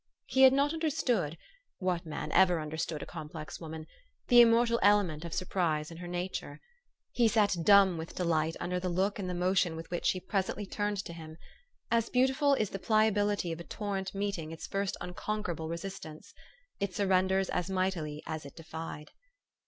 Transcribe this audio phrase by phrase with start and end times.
[0.25, 1.37] He had not understood
[1.77, 3.85] (what man ever understood a complex woman?)
[4.29, 6.59] the immortal element of sur prise in her nature.
[7.11, 10.71] He sat dumb with delight under the look and the motion with which she present!}'
[10.71, 11.37] turned to him.
[11.91, 16.33] As beautiful is the pliability of a torrent meeting its first unconquerable resistance;
[16.79, 19.11] it surrenders as mightily as it defied.